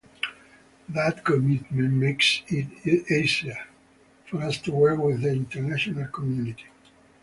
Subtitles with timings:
[0.89, 3.67] That commitment makes it easier
[4.25, 6.65] for us to work with the international community.